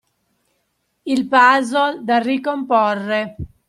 [1.05, 3.35] Il puzzle da ricomporre.